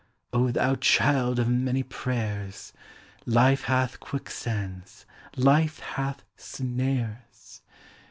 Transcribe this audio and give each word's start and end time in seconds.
O 0.33 0.49
thou 0.49 0.73
child 0.77 1.37
of 1.37 1.47
many 1.47 1.83
prayers! 1.83 2.73
Life 3.27 3.65
hath 3.65 3.99
quicksands. 3.99 5.05
Life 5.37 5.77
hath 5.79 6.23
snares! 6.35 7.61